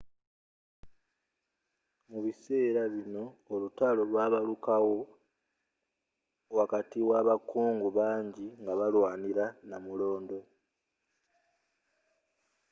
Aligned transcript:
mubiseera 2.09 2.81
bino 2.93 3.23
olutalo 3.53 3.99
olwamanyi 4.05 4.11
lwabaluka 4.15 4.73
wo 4.85 4.99
wakati 6.57 6.99
wa 7.09 7.15
abakungu 7.23 7.87
bangi 7.97 8.47
nga 8.61 8.73
balwanira 8.79 9.45
namulondo 9.69 10.39